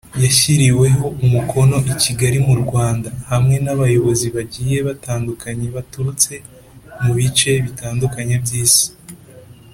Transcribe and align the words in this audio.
yashyiriweho 0.23 1.05
umukono 1.23 1.77
i 1.93 1.95
Kigali 2.03 2.37
mu 2.47 2.55
Rwanda, 2.63 3.09
hamwe 3.31 3.55
nabayobozi 3.65 4.27
bagiye 4.35 4.77
batandukanye 4.87 5.65
baturutse 5.75 6.33
mu 7.03 7.11
bice 7.17 7.51
bitandukanye 7.65 8.35
by’isi. 8.43 8.87